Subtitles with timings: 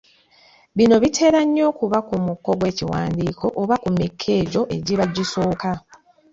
[0.77, 5.71] Bino bitera nnyo okuba ku muko gw’ekiwandiiko oba ku miko egyo egiba gisooka.